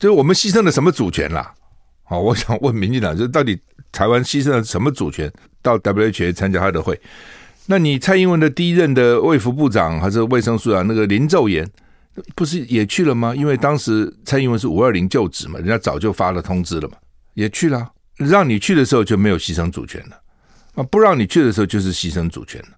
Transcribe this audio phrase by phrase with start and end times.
[0.00, 1.54] 就是我们牺牲了什么主权啦？
[2.04, 3.60] 好，我想问民进党，就到底
[3.92, 5.30] 台湾牺牲了什么主权
[5.60, 6.98] 到 WHA 参加他的会？
[7.66, 11.70] 那你蔡英文的第一任的卫福部长还是卫生署长那个林奏延，
[12.34, 13.34] 不是也去了吗？
[13.36, 16.94] 因为当时蔡英文是五二零就职嘛，人家早就发了通知了嘛，
[17.34, 17.86] 也去了。
[18.16, 20.18] 让你去的时候就没有牺牲主权了
[20.76, 22.68] 啊，不让你去的时候就是牺牲主权了。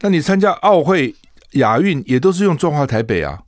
[0.00, 1.14] 那你参加奥会、
[1.52, 3.38] 亚运也都是用中华台北啊。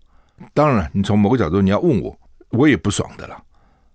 [0.54, 2.18] 当然了，你从某个角度你要问我，
[2.52, 3.40] 我也不爽的啦。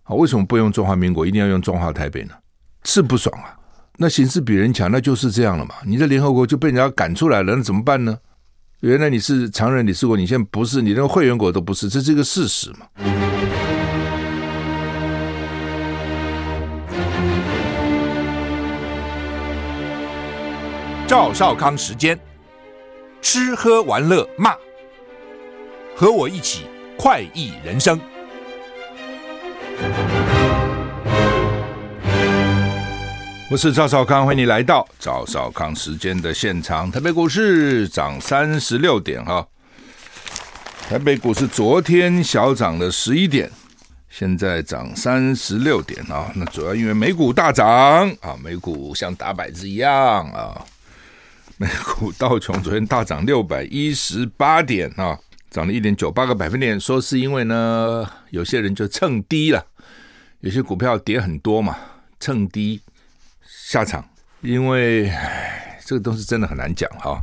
[0.04, 2.34] 啊，为什么不用中华民国，一定要用中华台北呢？
[2.84, 3.56] 是不爽啊。
[3.98, 5.76] 那形势比人强，那就是这样了嘛。
[5.86, 8.18] 你在联合国就被人家赶出来了，那怎么办呢？
[8.82, 12.88] 原来你是常任理事国，你现在不是，你连会员国都不是，这是一个事实嘛。
[21.08, 22.20] 赵少康时间，
[23.22, 24.54] 吃喝玩乐骂，
[25.96, 26.66] 和我一起
[26.98, 28.00] 快意人生。
[33.50, 36.92] 我是赵少康，欢迎你来到赵少康时间的现场。
[36.92, 39.48] 台北股市涨三十六点哈，
[40.90, 43.50] 台北股市昨天小涨了十一点，
[44.10, 46.30] 现在涨三十六点啊。
[46.36, 47.68] 那主要因为美股大涨
[48.22, 50.66] 啊，美股像打摆子一样啊。
[51.56, 55.18] 美股道琼昨天大涨六百一十八点啊，
[55.58, 56.80] 涨了一点九八个百分点。
[56.80, 59.66] 说是因为呢，有些人就蹭低了，
[60.42, 61.76] 有些股票跌很多嘛，
[62.20, 62.80] 蹭低。
[63.42, 64.08] 下场，
[64.42, 65.12] 因为，
[65.84, 67.20] 这个东西真的很难讲哈，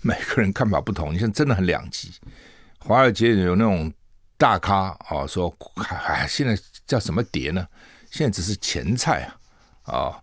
[0.00, 1.12] 每个人看法不同。
[1.12, 2.10] 你现在真的很两极，
[2.78, 3.92] 华尔街有那种
[4.38, 5.54] 大咖啊，说
[6.06, 7.68] 哎，现在叫什么跌呢？
[8.10, 9.30] 现在只是前菜
[9.82, 10.18] 啊，啊，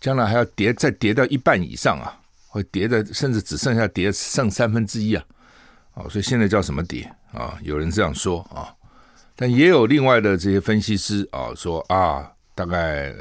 [0.00, 5.22] 将来还要跌，再跌到一半以上啊，会跌的甚至只剩下跌剩三分之一啊，
[5.98, 7.58] 啊，所以现在叫什么底啊？
[7.62, 8.70] 有人这样说啊，
[9.34, 13.12] 但也有另外的这些分析师啊说啊，大概。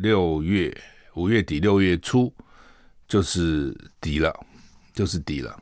[0.00, 0.74] 六月
[1.14, 2.32] 五月底六月初
[3.06, 4.32] 就是底了，
[4.94, 5.54] 就是底了。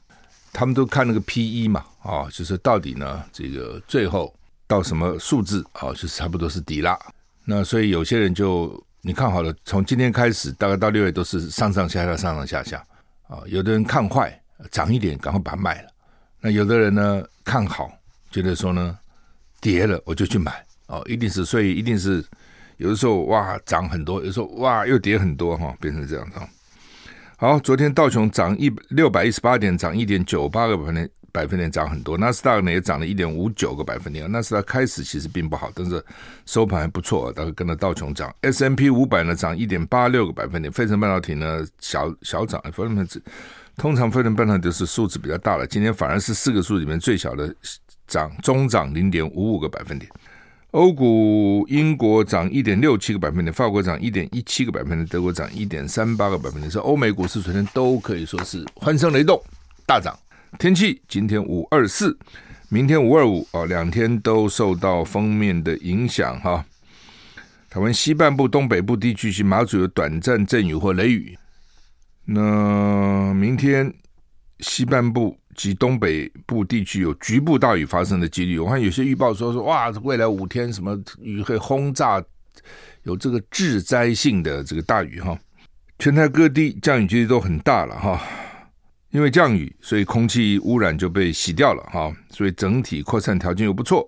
[0.52, 4.32] 他们都看那个 P E 嘛，啊，就是到底呢，这个最后
[4.68, 6.96] 到什么数字啊，就是差不多是底了。
[7.44, 12.86] 那所以有些人就你看好了，从今天开始大概到六月都是上上下下上上下下
[13.26, 13.42] 啊。
[13.46, 15.91] 有的人看坏，涨一点赶快把它卖了。
[16.42, 17.90] 那有的人呢看好，
[18.30, 18.98] 觉得说呢
[19.62, 22.22] 跌了我就去买哦，一定是所以一定是。
[22.78, 26.48] 有的时候哇涨很多，有时候哇又跌很多哈，变成这样哈。
[27.36, 32.18] 好，昨天道琼涨一六百一十八点，涨一点九八个百分点，百分点涨很多。
[32.18, 34.28] 纳斯达克呢也涨了一点五九个百分点。
[34.32, 36.04] 纳斯达克开始其实并不好，但是
[36.44, 38.34] 收盘还不错，大概跟着道琼涨。
[38.40, 40.72] S M P 五百呢涨一点八六个百分点。
[40.72, 43.22] 费城半导体呢小小涨，费城半导体
[43.76, 47.54] 通常费城半导体是数字比较大了，今天反而是四个数字里面最小的
[48.06, 50.10] 涨，中涨零点五五个百分点。
[50.72, 56.70] 欧股，英国涨一点六七个百分点，法国涨一点一七个百分点，德国涨一点三八个百分点。
[56.70, 59.38] 是欧美股市昨天都可以说是欢声雷动，
[59.86, 60.18] 大涨。
[60.58, 62.16] 天气今天五二四，
[62.68, 66.64] 明天五二五啊，两天都受到封面的影响哈。
[67.68, 71.36] 台湾西半部、东北部地区是马祖有短暂阵雨或雷雨。
[72.24, 73.92] 那明天
[74.60, 75.36] 西半部。
[75.54, 78.58] 及东北部地区有局部大雨发生的几率。
[78.58, 82.24] 我看有些预报说说哇，未来五天什么雨会轰炸，
[83.02, 85.38] 有这个致灾性的这个大雨哈。
[85.98, 88.18] 全台各地降雨几率都很大了哈，
[89.10, 94.06] 因为降雨，所以空气污染就被洗掉了哈，所以整体扩散条件又不错。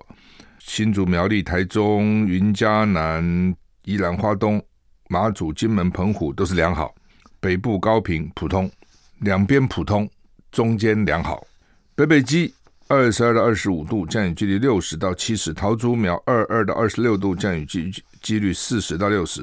[0.59, 3.55] 新竹、苗栗、台中、云嘉南、
[3.85, 4.65] 宜兰花东、
[5.11, 6.95] 马祖、金门、澎湖都是良好，
[7.45, 8.71] 北部高频普通，
[9.19, 10.09] 两边普通。
[10.51, 11.47] 中间良好，
[11.95, 12.55] 北北基
[12.89, 19.43] 二十二到二十五度，降雨几率六十到七十；桃竹苗二二到二十六度，降雨几几率四十到六十；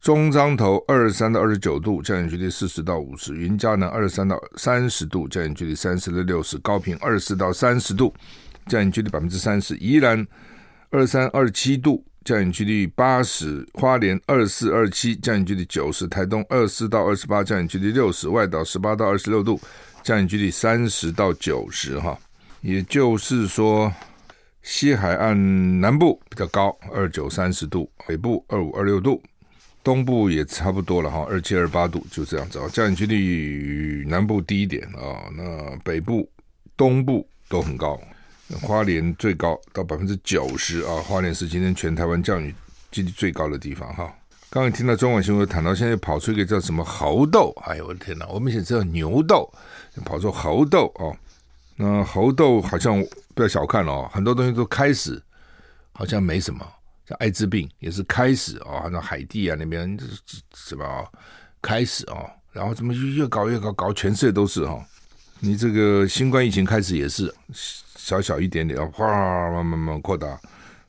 [0.00, 8.14] 中彰投二十三到二十九度，降雨几率四十到五十；云嘉南二十三到三十度，降雨几率三十到六十；高屏二十四到三十度，
[8.68, 10.26] 降雨几率百分之三十；宜兰
[10.88, 19.60] 二三二七度，降雨几率八十；花莲二四二七，降雨几率九十；台东二四到二十八，降雨几率六十；外岛十八到二十六度。
[20.02, 22.18] 降雨距离三十到九十哈，
[22.60, 23.92] 也就是说，
[24.60, 29.22] 西海岸南部比较高，二九三十度，北部二五二六度，
[29.84, 32.68] 东部也差不多了哈，二七二八度，就这样子啊。
[32.72, 36.28] 降雨距离南部低一点啊，那北部、
[36.76, 38.00] 东部都很高，
[38.60, 42.54] 花莲最高到百分之九十啊，花莲是今天全台湾降雨
[42.90, 44.12] 几率最高的地方哈。
[44.50, 49.50] 刚刚听到中广新闻谈到，现在跑出一个叫什么猴痘，哎呦我的天哪，我们以前知道牛痘。
[50.04, 51.14] 跑出猴痘哦，
[51.76, 53.04] 那猴痘好像
[53.34, 55.22] 不要小看哦，很多东西都开始
[55.92, 56.66] 好像没什么。
[57.06, 59.98] 像艾滋病也是开始啊，好像海地啊那边
[60.54, 60.84] 什么
[61.60, 64.82] 开始啊，然后怎么越搞越搞，搞全世界都是哈。
[65.40, 67.34] 你这个新冠疫情开始也是
[68.04, 69.06] 小小一点点，哗
[69.52, 70.36] 慢慢慢扩大，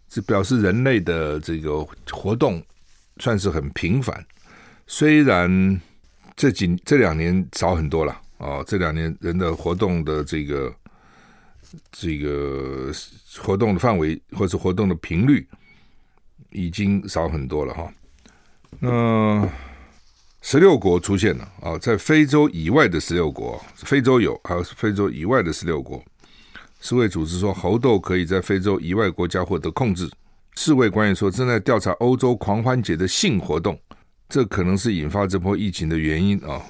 [0.09, 2.61] 这表示人类的这个活动
[3.17, 4.25] 算是很频繁。
[4.87, 5.79] 虽然
[6.35, 10.73] 这几这两年少很多了啊，这两年人的活动的这个
[11.91, 12.91] 这个
[13.37, 15.47] 活动的范围或者活动的频率
[16.49, 17.93] 已经少很多了哈。
[18.79, 19.47] 那
[20.41, 26.03] 十六国出现了啊，在非洲以外的十六国，非洲有，还有非洲以外的十六国。
[26.83, 30.11] 世卫组织说，猴痘可以在非洲以外国家获得控制。
[30.55, 33.79] 世卫官员说，正在调查欧洲狂欢节的性活动，
[34.27, 36.61] 这可能是引发这波疫情的原因啊。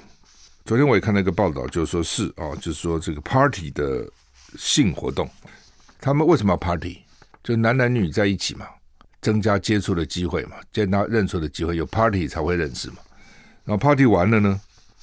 [0.64, 4.08] 昨天我也看到一个报道，就是说是啊，就是说这个 party 的
[4.56, 5.28] 性活动，
[6.00, 6.98] 他们为什么要 party？
[7.42, 8.66] 就男男女女在一起嘛，
[9.20, 12.98] 增加接触的机会嘛，见到认识的机会，有 party 才会认识嘛。
[13.64, 14.60] 然后 party 完了呢，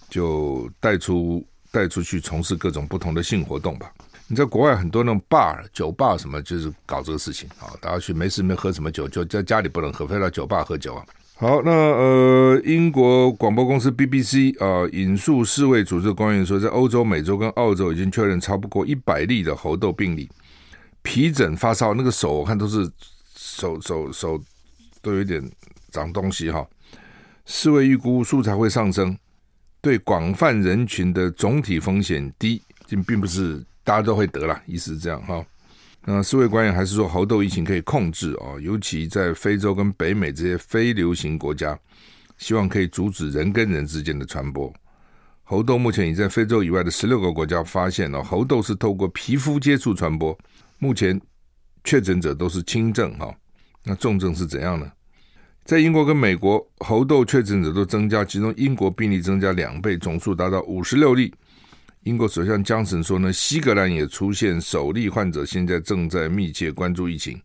[0.10, 3.92] 就带出带出去从事各种不同的性活动吧。
[4.32, 7.68] 你在国外很多那种 bar 酒吧什么，就是搞这个事情啊。
[7.82, 11.06] 大家去没事没喝什么酒，就在家里不能喝，非到酒吧喝酒啊。
[11.36, 20.30] 好，那呃，英国广播公司 BBC 啊、呃，引述世卫组织官员说，在欧洲、美洲跟澳洲已经确认超不过一百例的猴痘病例，
[21.02, 22.90] 皮疹、发烧，那个手我看都是
[23.36, 24.42] 手手手
[25.02, 25.44] 都有点
[25.92, 26.66] 长东西哈。
[27.46, 29.18] 世卫预估数才会上升，
[29.82, 35.46] 对广泛人群的总体风险低，并并不是大家都会得了，意思是这样哈。
[36.04, 41.78] 那世卫官员还是说，猴痘疫情可以控制啊，尤其在非洲跟北美这些非流行国家，
[42.38, 44.74] 希望可以阻止人跟人之间的传播。
[45.44, 50.36] 猴痘目前已在非洲以外的十六个国家发现了，猴痘是透过皮肤接触传播，
[50.80, 51.20] 目前
[51.84, 53.32] 确诊者都是轻症哈，
[53.84, 54.92] 那重症是怎样呢？
[55.66, 61.32] 在英国跟美国，猴痘确诊者都增加，其中英国病例增加两倍，总数达到五十六例。
[62.04, 67.40] 英国首相江森说呢，西格兰也出现首例患者，现在正在密切关注疫情。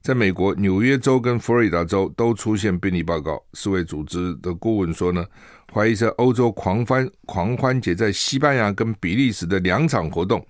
[0.00, 3.40] 在美国，纽约州跟佛罗里达州都出现病例报告。
[3.52, 5.26] 世卫组织的顾问说呢，
[5.70, 10.44] 怀疑在欧洲狂欢狂欢节在西班牙跟比利时的两场活动，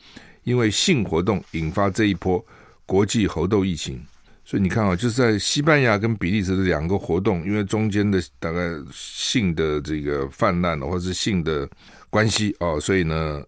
[0.44, 2.42] 因为性活动引发这一波
[2.86, 4.00] 国际猴痘疫情。
[4.44, 8.60] 所以你看啊，就是在西班牙跟比利时的两个活动，因为中间的大概
[8.92, 11.68] 性的这个泛滥或者是性的
[12.12, 13.42] 关系哦，所以呢，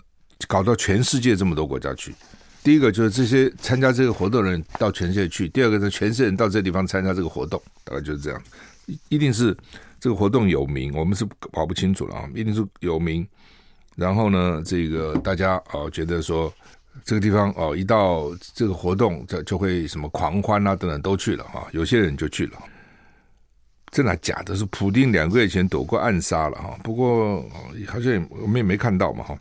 [0.48, 2.14] 搞到全世界这么多国家去。
[2.62, 8.42] 第一个就是这些参加这个活动的人到全世界去；第二个是全世界人到这地方参加这个活动，大概就是这样。
[9.10, 9.54] 一定是
[10.00, 13.26] 这个活动有名，我们是搞不清楚了啊，一定是有名。
[13.96, 16.50] 然后呢，这个大家哦觉得说。
[17.04, 22.52] 这个地方哦，一到这个活动，这就会什么狂欢啊等等都去了啊，有些人就去了。
[23.94, 24.56] 真的假的？
[24.56, 27.40] 是普丁两个月前躲过暗杀了哈，不过
[27.86, 29.38] 好像我们也没看到嘛哈，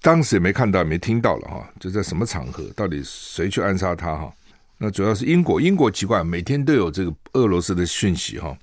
[0.00, 4.32] 当时也没看到，也没听到了哈，就在什么场合，到底谁去暗杀他哈？
[4.78, 8.56] 那主要是英国，英国奇怪，每天都有这个俄罗斯的讯息哈。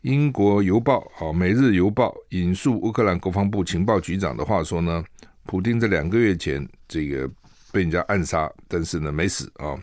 [0.00, 5.04] 英国邮报啊，每日邮报引述乌克兰国防部情报局长的话说呢，
[5.44, 7.30] 普丁在两个月前这个。
[7.70, 9.76] 被人家暗杀，但是呢没死啊，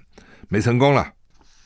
[0.49, 1.01] 没成功了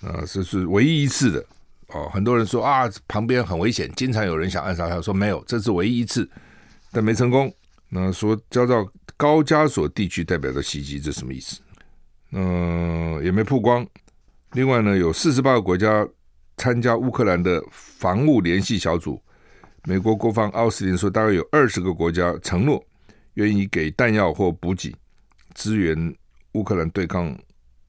[0.01, 1.43] 啊，这是唯一一次的
[1.91, 2.09] 哦。
[2.13, 6.29] 很多人说啊，旁边很危险，经常有人想暗杀他，说没有，这是唯一一次，
[6.91, 7.53] 但没成功。
[7.89, 11.59] 那说遭到高加索地区代表的袭击，这什么意思？
[12.31, 13.85] 嗯，也没曝光。
[14.53, 16.07] 另外呢，有四十八个国家
[16.57, 19.21] 参加乌克兰的防务联系小组。
[19.85, 22.83] 美国国防奥斯汀说，大概有二十个国家承诺
[23.35, 24.95] 愿意给弹药或补给。
[25.55, 26.15] 支援
[26.53, 27.35] 乌克兰对抗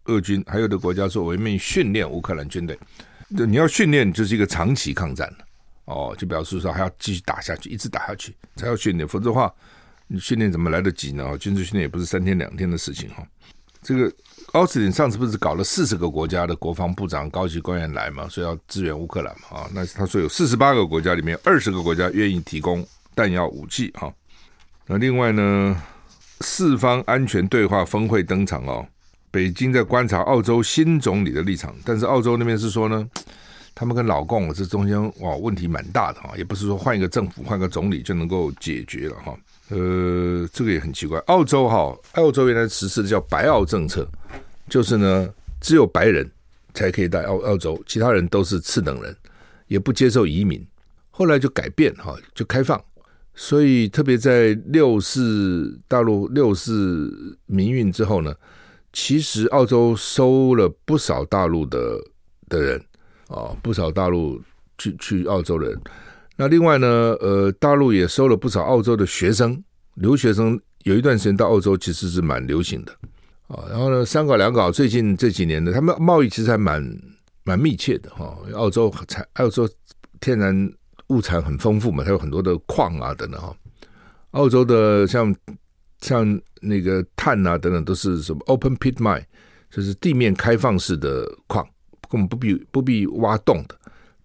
[0.04, 2.76] 俄军，还有的国家说我们训练乌克兰军队。
[3.30, 5.32] 你要训练就是一个长期抗战
[5.86, 9.52] 哦，就表示说还要继续打下去，一直打下去才要训练，否则的话
[10.06, 11.38] 你训练怎么来得及呢？
[11.38, 13.26] 军事训练也不是三天两天的事情哈。
[13.82, 14.12] 这个
[14.52, 19.70] 奥斯汀上次不是搞了四十个国家的国防部长高级官员来嘛，说要支援乌克兰嘛啊？
[19.72, 24.12] 那他说有四十八个国家里面，二十个国家愿意提供弹药武器哈。
[24.86, 25.82] 那另外呢？
[26.42, 28.88] 四方安全对话峰会登场哦，
[29.30, 33.08] 北京在观察澳洲新总理的立场，但是澳洲那边是说呢，
[33.74, 39.36] 他们跟老共这中间哇问题蛮大的哈，也不是说换一个政府换个总理就能够解决了哈。
[39.68, 44.06] 呃，这个也很奇怪，澳洲哈，澳洲原来实施的叫白澳政策，
[44.68, 45.28] 就是呢
[45.60, 46.28] 只有白人
[46.74, 49.14] 才可以在澳澳洲，其他人都是次等人，
[49.68, 50.66] 也不接受移民，
[51.10, 52.82] 后来就改变哈，就开放。
[53.32, 58.34] 所以，特别在六四大陆六四民运之后呢，
[58.92, 61.98] 其实澳洲收了不少大陆的
[62.48, 62.84] 的人
[63.28, 64.40] 啊，不少大陆
[64.78, 65.80] 去去澳洲的人。
[66.36, 66.86] 那另外呢，
[67.20, 69.62] 呃，大陆也收了不少澳洲的学生，
[69.94, 72.92] 留学生有一段时间到澳洲其实是蛮流行的
[73.46, 73.64] 啊。
[73.68, 76.82] 然后呢，三搞两搞，最近这几年呢，他们贸易其实还蛮
[77.44, 78.36] 蛮密切的哈。
[78.54, 79.68] 澳洲产澳洲
[80.20, 80.72] 天然
[81.08, 83.54] 物产很丰富嘛，它有很多的矿啊等等哈。
[84.32, 85.34] 澳洲的像
[86.00, 89.24] 像那个碳啊等等都是什么 open pit mine，
[89.70, 91.66] 就是地面开放式的矿，
[92.08, 93.76] 根本不必不必挖洞的，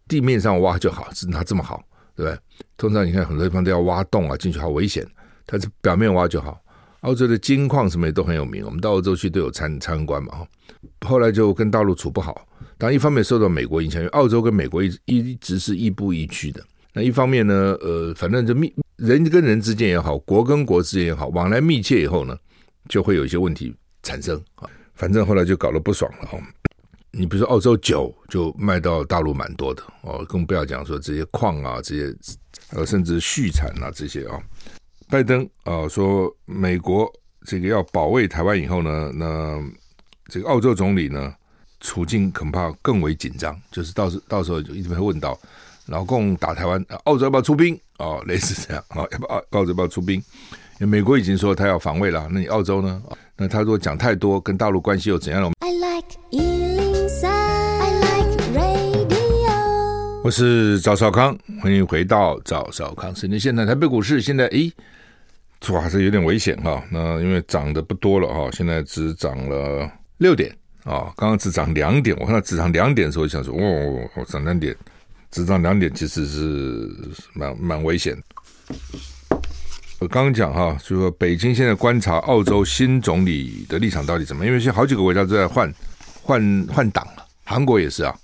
[0.08, 1.84] 地面上挖就好，是它这么好，
[2.16, 2.40] 对不对？
[2.78, 5.06] 通常你看很多地方都要挖洞啊，进去好危险，
[5.46, 6.60] 它是表面挖就好。
[7.02, 10.46] 澳洲的金矿什么也都很有名，我们到澳洲去都有参参观嘛。
[11.06, 12.48] 后来就跟大陆处不好，
[12.80, 16.64] 当然一方面受到美国影响，因为澳洲跟美国一一直是亦步亦趋的。
[16.94, 22.38] 那一方面呢，呃，反正就密人跟人之间也好，国跟国之间也好，往来密切以后呢，
[22.88, 24.70] 就会有一些问题产生啊。
[24.94, 26.40] 反正后来就搞得不爽了哈。
[27.12, 32.16] 你比如说澳洲酒就卖到大陆蛮多的哦，更不要讲说这些矿啊，这些
[32.72, 34.40] 呃甚至畜产啊这些啊。
[35.10, 37.12] 拜登啊说美国
[37.46, 39.62] 这个要保卫台湾以后呢，那
[40.30, 41.34] 这个澳洲总理呢
[41.82, 45.38] 处境恐怕更为紧张，就是到时到时候就一直会问到。
[45.88, 47.80] 老共打台湾，澳洲要不要出兵？
[47.98, 50.22] 哦， 类似这样啊，要不澳澳洲要不要出兵？
[50.80, 53.02] 因为美国已经说他要防卫了，那你澳洲呢？
[53.38, 60.22] 那他如果讲太多，跟大陆关系又怎样了？I like 103, I like radio。
[60.24, 63.40] 我是赵少康，欢迎回到赵少康时间。
[63.40, 64.70] 现在台北股市现在诶，
[65.70, 66.84] 哇，这有点危险哈。
[66.92, 70.50] 那因为涨的不多了哈，现在只涨了六点
[70.84, 72.16] 啊，刚刚只涨两点。
[72.20, 74.76] 我看到只涨两点的时候，我想说，哦，涨两点。
[75.36, 76.90] 只涨两点，其实是
[77.34, 78.18] 蛮蛮危险。
[80.00, 85.74] 我刚刚讲哈，就说北京现在观察澳洲新总理的立场到底怎么，因为现在好几个国家都在换
[86.24, 88.18] 换换党了，韩国也是啊，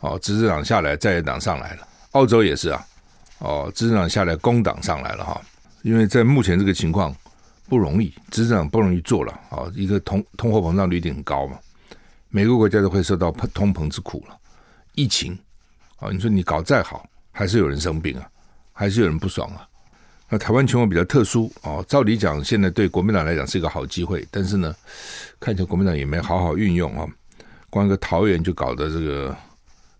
[0.00, 2.82] 哦，执政党下来，在野党上来了，澳洲也是啊，
[3.40, 5.38] 哦，执政党下来，工党上来了哈。
[5.82, 7.14] 因为在目前这个情况
[7.68, 11.58] 不容易，执政党不容易做了啊，一个通通货膨胀率一定很高嘛，
[12.30, 14.34] 每个国家都会受到通膨之苦了，
[14.94, 15.38] 疫情。
[15.96, 18.28] 啊，你说你搞再好，还是有人生病啊，
[18.72, 19.66] 还是有人不爽啊。
[20.28, 24.74] 那台湾情况比较特殊啊，照理讲，现在对国民党来讲是一个好机会，但是呢，
[25.38, 27.06] 看起来国民党也没好好运用啊。
[27.70, 29.36] 光一个桃园就搞得这个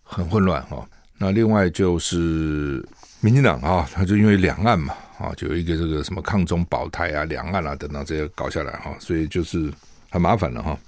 [0.03, 0.85] 很混乱啊。
[1.19, 2.85] 那另外就是
[3.21, 9.73] 民进党啊，他就因为两岸嘛啊，就有一个这个什么抗中保台啊、两岸啊等等这些搞下来哈，所以就是
[10.11, 10.79] 很麻烦了哈。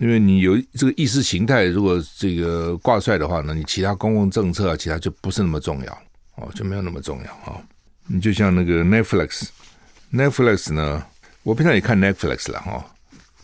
[0.00, 5.92] 因为你有这个意识形态，如果这个挂帅的话呢，你其他公共政策啊，其他就不是那么重要
[6.36, 7.60] 哦，就没有那么重要啊。
[8.06, 11.04] 你就像那个 Netflix，Netflix 呢，
[11.42, 12.82] 我平常也看 Netflix 了哈，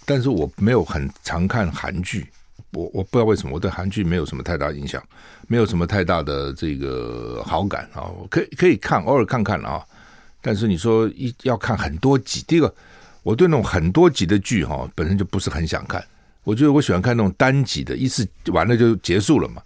[0.06, 2.26] 但是我没有很常看韩剧，
[2.72, 5.02] 我我不知道为什么我对韩剧没有什么太大影响，
[5.48, 9.84] 没有什么太大的这个好感啊，可以可以看，偶尔看看啊，
[10.40, 12.74] 但是你说一要看很多集，第一个
[13.22, 16.02] 我对那种很多集的剧哈，本身就不是很想看。
[16.46, 19.60] 我觉得我喜欢看那种单集的，一次完了就结束了嘛。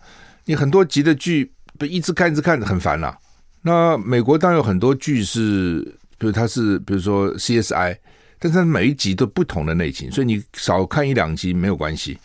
[0.47, 3.15] 你很多集的剧，不一直看一直看很烦呐、
[3.61, 5.83] 那美国当然有很多剧是，
[6.17, 7.95] 比如它是比如说 CSI，
[8.39, 12.19] 但是它每一集都不同的类型，所以你少看一两集没有关系。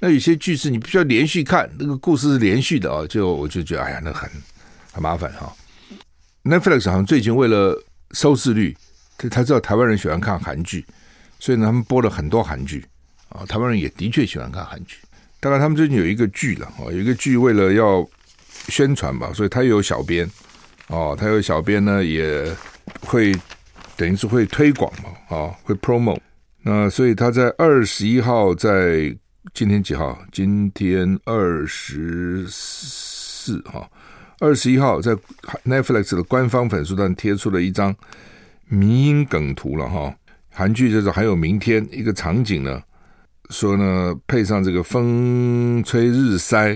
[0.00, 4.30] 那有些剧是你必须要连续看，那个故事是连续的啊，就我就觉得哎呀，那很
[4.92, 5.50] 很麻烦哈。
[6.42, 7.74] Netflix 好像最近为了
[8.10, 8.76] 收视率，
[9.16, 10.84] 他他知道台湾人喜欢看韩剧，
[11.40, 12.84] 所以呢，他们播了很多韩剧。
[13.30, 14.96] 啊，台湾人也的确喜欢看韩剧。
[15.40, 18.08] 大概他们最近有一个剧了，哦，有一个剧为了要
[18.68, 20.26] 宣传吧，所以他有小编，
[20.86, 22.50] 哦，他有小编呢，也
[23.00, 23.30] 会
[23.94, 26.18] 等于是会推广嘛，啊，会 promo。
[26.62, 29.14] 那所以他在二十一号，在
[29.52, 30.18] 今天几号？
[30.32, 33.90] 今天二十四号，
[34.38, 35.14] 二十一号在
[35.66, 37.94] Netflix 的官方粉丝端贴出了一张
[38.66, 40.16] 迷因梗图了哈。
[40.48, 42.82] 韩剧就是还有明天一个场景呢。
[43.54, 46.72] 说呢，配上这个风吹日晒，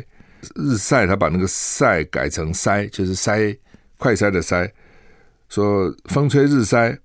[0.55, 3.53] 日晒，他把那个晒改成塞，就是塞
[3.97, 4.73] 快塞的塞。
[5.49, 6.97] 说风吹日晒，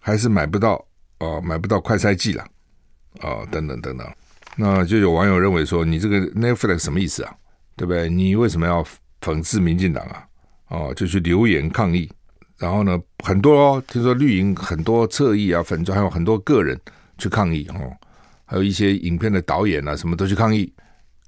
[0.00, 0.84] 还是买不到
[1.20, 2.44] 哦、买不到快塞剂了
[3.20, 4.04] 哦，等等等等。
[4.56, 7.32] 那就有网友认为说，你这个 Netflix 什么意思啊？
[7.76, 8.10] 对不对？
[8.10, 8.84] 你为什么要
[9.20, 10.26] 讽刺民进党啊？
[10.70, 12.10] 哦，就去留言抗议。
[12.58, 16.76] 然后呢，很多哦，听说绿营很多侧翼啊，粉专还有很多个人
[17.16, 17.96] 去抗议哦。
[18.50, 20.72] 还有一些影片的导演啊，什么都去抗议。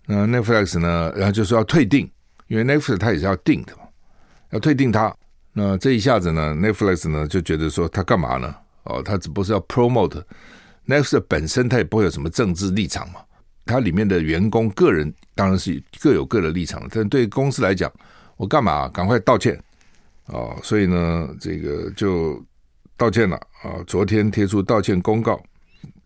[0.07, 1.13] 那 Netflix 呢？
[1.15, 2.11] 然后就说要退订，
[2.49, 3.83] 因为 Netflix 它也是要订的嘛，
[4.51, 5.15] 要退订它。
[5.53, 8.53] 那这一下子呢，Netflix 呢就觉得说他干嘛呢？
[8.83, 10.21] 哦，他只不过是要 promote
[10.89, 13.21] Netflix 本身，它也不会有什么政治立场嘛。
[13.65, 17.89] 他里面的员工个人当然是各有各的立场，但对公司来讲，
[18.37, 19.57] 我干嘛赶快道歉
[20.25, 20.59] 啊？
[20.65, 22.45] 所以呢，这个就
[22.97, 23.79] 道歉了啊。
[23.87, 25.41] 昨天贴出道歉公告，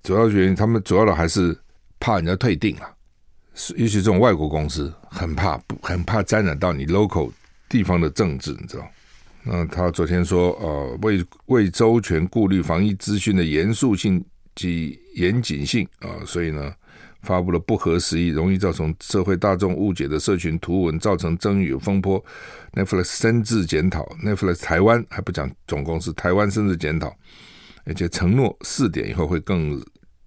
[0.07, 1.59] 主要原因他们主要的还是
[1.99, 2.89] 怕人家退订了，
[3.75, 7.29] 尤其这种外国公司很怕不很怕沾染到你 local
[7.69, 8.89] 地方的政治，你知道。
[9.43, 16.73] 那他昨天说，呃，为为周全顾虑防疫资讯的严肃性及严谨性啊，所以呢，
[17.23, 22.25] 发布了不合时宜、容易造成社会大众误解的社群图文，造成争议风波。
[22.75, 27.13] Netflix 深自检讨，Netflix 台湾还不讲总公司，台湾深自检讨，
[27.85, 29.85] 而且承诺四点以后会更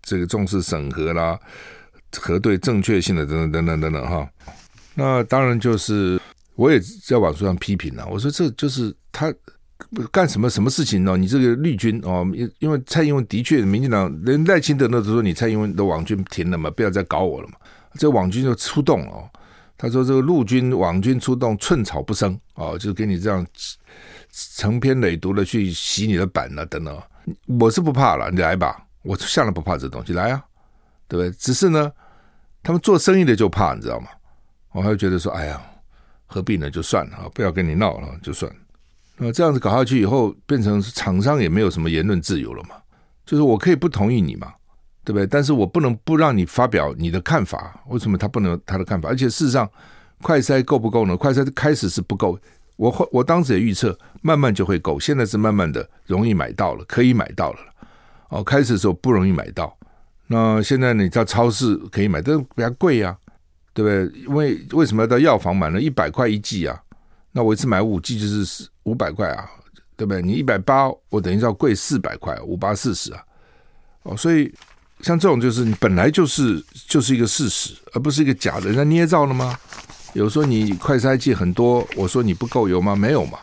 [0.10, 1.40] 这个重视审核啦、
[2.18, 4.28] 核对正确性的等等等等等等哈。
[4.96, 6.20] 那当然就是。
[6.56, 9.34] 我也在网络上批评了，我说这就是他
[10.12, 11.16] 干什么什么事情呢？
[11.16, 12.28] 你这个绿军哦，
[12.60, 17.54] 因为蔡英文的确，民进党连赖清德那都说你蔡英文的网军停了嘛，不要再搞我了嘛。
[17.94, 19.30] 这网军就出动了哦，
[19.78, 23.48] 他说这个陆军网军出动，寸草不生哦，就是给你这样
[24.30, 27.02] 成篇累读的去洗你的版了等等。
[27.58, 30.44] 我是不怕了，你来吧，我向来不怕这东西，来啊，
[31.08, 31.32] 对不对？
[31.38, 31.92] 只是呢，
[32.64, 34.08] 他们做生意的就怕，你知道吗？
[34.72, 35.62] 我还会觉得说，哎呀。
[36.32, 36.70] 何必呢？
[36.70, 38.56] 就算了，不要跟你闹了，就算。
[39.18, 42.76] 那这样子搞下去以后，变成厂商也没有什么言论自由了嘛？
[43.26, 44.54] 就是我可以不同意你嘛，
[45.04, 45.26] 对不对？
[45.26, 47.84] 但是我不能不让你发表你的看法。
[47.88, 49.10] 为什么他不能他的看法？
[49.10, 49.68] 而且事实上，
[50.22, 51.18] 快筛够不够呢？
[51.18, 52.38] 快筛开始是不够，
[52.76, 55.00] 我我当时也预测，慢慢就会够。
[55.00, 57.60] 现在是慢慢的容易买到了，可以买到了。
[58.30, 59.76] 哦，开始的时候不容易买到。
[60.28, 63.18] 那现在你到超市可以买，但是比较贵呀。
[63.72, 64.22] 对不对？
[64.24, 65.80] 因为为什么要到药房买呢？
[65.80, 66.78] 一百块一剂啊，
[67.32, 69.48] 那我一次买五剂就是五百块啊，
[69.96, 70.22] 对不对？
[70.22, 73.24] 你一百八，我等于要贵四百块，五八四十啊。
[74.04, 74.54] 哦，所以
[75.00, 79.58] 像这种就是你本来就是就是一个事实，而不是一个假的，人家捏造了吗？
[80.14, 82.98] 有说你快筛剂很多，我说你不够有吗？
[82.98, 83.38] 没有嘛。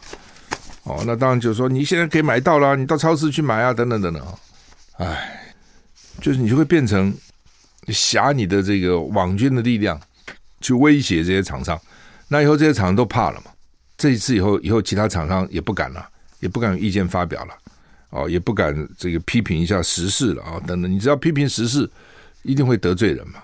[0.82, 4.22] 哦，那当然就是说你现在可以买到了，你到超市去买啊，等等等等。
[4.98, 5.54] 哎，
[6.20, 7.14] 就是你就会变成
[7.88, 10.00] 挟你的这个网军的力量。
[10.58, 11.78] 去威胁这些厂商，
[12.28, 13.52] 那以后这些厂商都怕了嘛？
[13.98, 16.08] 这一次以后，以后其他厂商也不敢了，
[16.40, 17.54] 也不敢有意见发表了，
[18.08, 20.90] 哦，也不敢这个批评一下时事了啊，等等。
[20.90, 21.88] 你只要批评时事，
[22.42, 23.42] 一定会得罪人嘛，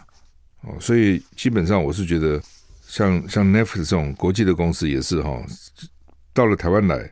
[0.63, 2.41] 哦，所以基本上我是觉得
[2.89, 5.39] 像，像像 Netflix 这种国际的公司也是哈，
[6.33, 7.09] 到了台湾来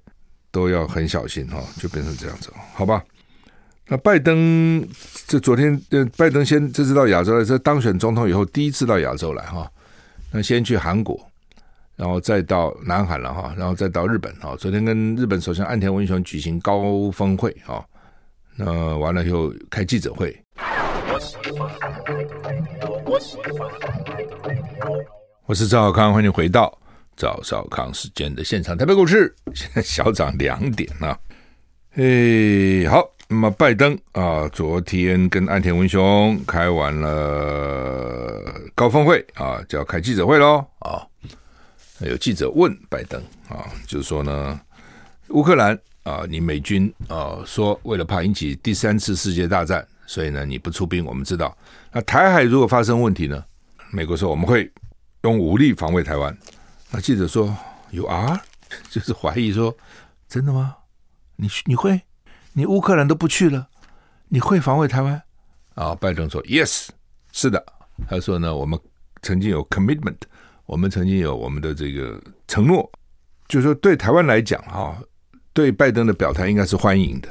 [0.50, 3.04] 都要很小心哈，就变成这样子，好吧？
[3.90, 4.86] 那拜登
[5.26, 9.68] 这昨天，呃，拜登先这次到亚洲来，这当选总统以后第一次到亚洲来哈。
[10.30, 11.20] 那先去韩国，
[11.96, 14.54] 然后再到南韩了哈，然后再到日本哈。
[14.56, 17.84] 昨天跟日本首相岸田文雄举行高峰会哈，
[18.54, 20.40] 那完了以后开记者会。
[25.46, 26.72] 我是赵少康，欢迎回到
[27.16, 28.78] 赵少康时间的现场。
[28.78, 31.18] 台北股市现在小涨两点了。
[31.94, 38.42] 哎，好，那么拜登啊，昨天跟岸田文雄开完了
[38.74, 41.06] 高峰会啊，就要开记者会喽啊。
[42.00, 44.60] 有记者问拜登啊，就是说呢，
[45.28, 51.56] 乌克兰啊，你美军啊，说为了怕引起第三次世界大战，所以呢你不出兵，我们知道。
[51.92, 53.44] 那台海如果发生问题呢，
[53.92, 54.68] 美国说我们会
[55.22, 56.36] 用武力防卫台湾。
[56.90, 57.56] 那记者说
[57.92, 58.42] 有啊，
[58.90, 59.72] 就是怀疑说
[60.28, 60.74] 真的吗？
[61.36, 62.02] 你你会，
[62.52, 63.68] 你乌克兰都不去了，
[64.28, 65.22] 你会防卫台湾？
[65.74, 66.88] 啊，拜登说：“Yes，
[67.32, 67.64] 是的。”
[68.08, 68.78] 他说呢，我们
[69.22, 70.16] 曾经有 commitment，
[70.66, 72.90] 我们曾经有我们的这个承诺，
[73.46, 74.96] 就是说对台湾来讲，哈，
[75.52, 77.28] 对拜登的表态应该是欢迎的。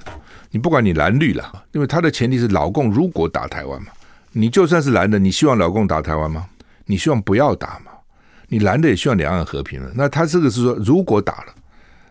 [0.52, 3.92] 你不管你蓝绿了，因为他的前提是老共如果打台湾嘛，
[4.32, 6.48] 你就算是蓝的，你希望老共打台湾吗？
[6.86, 7.92] 你希望不要打吗？
[8.48, 9.92] 你蓝的也希望两岸和平了。
[9.94, 11.54] 那他这个是说，如果打了，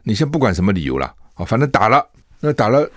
[0.05, 1.13] 你先不管什么理由了。
[1.35, 2.05] 啊，反正打了，
[2.41, 2.89] 那打了，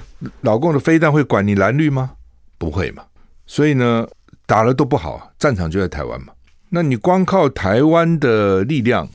[0.41, 2.12] 老共的飞弹会管你蓝绿吗？
[2.58, 3.04] 不会嘛。
[3.45, 4.08] 所以呢，
[4.45, 6.34] 打了都不好啊，战场就在台湾嘛。
[6.69, 9.08] 那你光靠台湾的力量，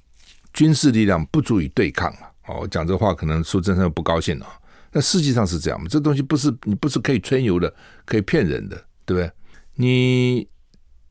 [0.52, 2.30] 军事力量不足以对抗啊。
[2.46, 4.46] 哦，我讲这话可能苏贞昌不高兴了。
[4.92, 5.86] 那实际上是这样嘛？
[5.88, 7.72] 这东西不是你不是可以吹牛的，
[8.04, 9.30] 可以骗人的，对不对？
[9.74, 10.46] 你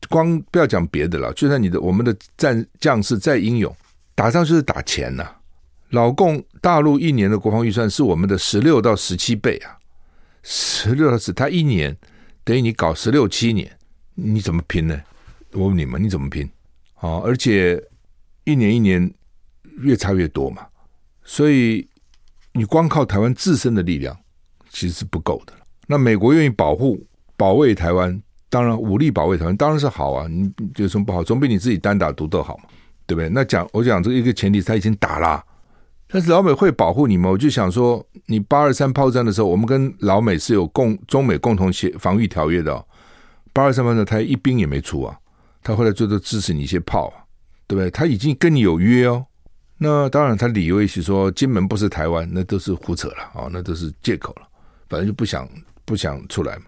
[0.08, 3.74] 光不要讲别的了，就算你的我们的战将士再英勇，
[4.14, 5.28] 打仗就是打钱呐、
[5.90, 9.78] 老共大陆一年的国防预算是我们的十六到十七倍啊，
[10.42, 11.96] 十六到十，他一年
[12.42, 13.70] 等于你搞十六七年，
[14.14, 15.00] 你怎么拼呢？
[15.52, 16.48] 我问你们，你怎么拼？
[16.96, 17.82] 啊，而且
[18.44, 19.12] 一年一年
[19.78, 20.66] 越差越多嘛，
[21.22, 21.86] 所以
[22.52, 24.16] 你光靠台湾自身的力量
[24.70, 25.52] 其实是不够的。
[25.86, 27.00] 那美国愿意保护
[27.36, 31.22] 保卫台湾，当然武力保卫台湾当然是好啊，你有什么不好？
[31.22, 32.64] 总比你自己单打独斗好嘛，
[33.06, 33.28] 对不对？
[33.28, 35.44] 那讲我讲这个一个前提，他已经打了，
[36.16, 37.28] 但是老美会保护你吗？
[37.28, 42.82] 我就想说，你八二三炮战的时候，我们跟老美是有共中美共同协防御条约的哦。
[43.52, 45.14] 八二三炮战，他一兵也没出啊，
[45.62, 47.20] 他后来最多支持你一些炮啊，
[47.66, 47.90] 对不对？
[47.90, 49.26] 他已经跟你有约哦。
[49.76, 54.48] 那当然，他理由一起说金门不是台湾，那都是胡扯了啊，那都是借口了。
[54.88, 55.46] 反正就不想
[55.84, 56.62] 不想出来嘛。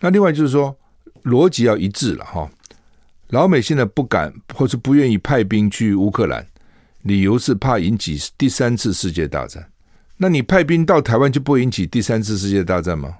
[0.00, 0.76] 那另外就是说，
[1.24, 2.46] 逻辑要一致了哈。
[3.28, 6.46] 老美现在不敢或是不愿意派兵去乌克兰，
[7.02, 9.70] 理由是怕引起第三次世界大战。
[10.16, 13.14] 那你派兵到台湾就不引起第三次世界大战吗？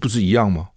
[0.00, 0.68] 不是一样吗？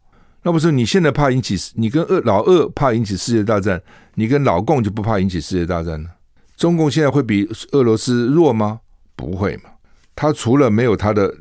[0.41, 3.81] 那不是你现在怕引起，你跟俄老俄怕引起世界大战，
[4.15, 6.09] 你跟老共就不怕引起世界大战呢？
[6.55, 8.79] 中共现在会比俄罗斯弱吗？
[9.15, 9.69] 不会嘛。
[10.15, 11.31] 他除了没有他的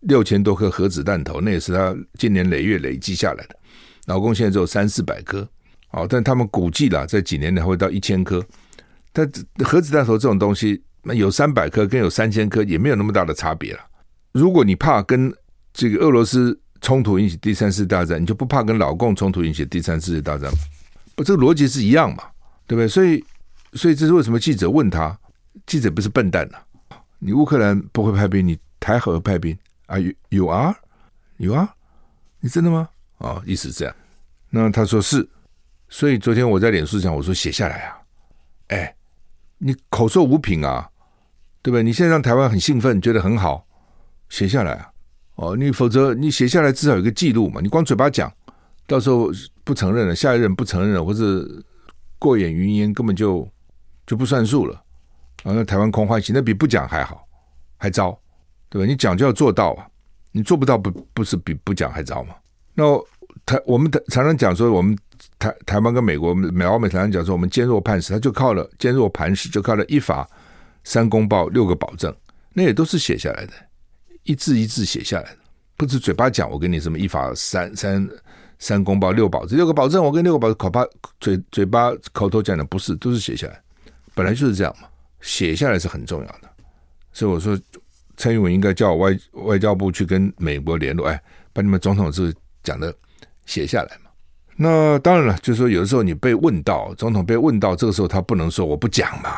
[0.00, 3.56] 六千多颗核子弹头，那也是他经年累月累积下来的。
[4.06, 5.46] 老共现在只有三四百颗，
[5.92, 8.44] 哦，但他们估计啦，在几年内会到一千颗。
[9.14, 9.32] 但
[9.64, 13.80] 核子弹头这种东西，那有三百颗跟有三千颗也没有那么大的差别了。
[14.32, 15.34] 如果你怕跟
[15.72, 20.58] 这个俄罗斯冲突引起第三次大战，你就不怕跟老共冲突引起第三次大战吗？
[21.14, 22.24] 不，这个逻辑是一样嘛，
[22.66, 22.86] 对不对？
[22.86, 23.24] 所以。
[23.76, 25.18] 所以这是为什么记者问他，
[25.66, 26.58] 记者不是笨蛋呐、
[27.18, 30.72] 你乌克兰不会派兵，你台海派兵啊有有啊
[31.38, 31.74] 有啊
[32.38, 32.88] 你真的吗？
[33.18, 33.92] 啊、哦，意思是这样。
[34.48, 35.28] 那他说是。
[35.88, 37.98] 所以昨天我在脸书上我说写下来啊，
[38.68, 38.94] 哎，
[39.58, 40.88] 你口说无凭啊，
[41.62, 41.82] 对不对？
[41.82, 43.66] 你现在让台湾很兴奋，觉得很好，
[44.28, 44.90] 写下来啊。
[45.36, 47.60] 哦，你否则你写下来至少有个记录嘛。
[47.60, 48.32] 你光嘴巴讲，
[48.86, 49.30] 到时候
[49.64, 51.46] 不承认了，下一任不承认了，或者
[52.18, 53.48] 过眼云烟，根本就。
[54.06, 54.74] 就不算数了，
[55.44, 57.26] 啊，那台湾空欢喜，那比不讲还好，
[57.78, 58.10] 还糟，
[58.68, 58.86] 对吧？
[58.86, 59.88] 你讲就要做到啊，
[60.30, 62.34] 你做不到不不是比不讲还糟吗？
[62.74, 62.84] 那
[63.46, 64.94] 台我们常常讲说，我们
[65.38, 70.28] 台台湾跟美国美澳美台湾讲说，我们坚若磐石，他就靠了坚若磐石，就靠了一法
[70.84, 72.14] 三公报六个保证，
[72.52, 73.52] 那也都是写下来的，
[74.24, 75.38] 一字一字写下来的，
[75.76, 76.50] 不是嘴巴讲。
[76.50, 78.08] 我跟你什么一法三三
[78.58, 80.84] 三公报六保证，六个保证，我跟六个保证，口巴
[81.20, 83.60] 嘴嘴巴口头讲的不是，都是写下来。
[84.14, 84.88] 本来就是这样嘛，
[85.20, 86.48] 写下来是很重要的，
[87.12, 87.58] 所以我说
[88.16, 91.20] 蔡英文应该叫外外交部去跟美国联络，哎，
[91.52, 92.94] 把你们总统是讲的
[93.46, 94.03] 写下来。
[94.56, 99.30] 那当然了，就是说有的时候你被问到，总统被问到，这个时候他不能说我不讲嘛。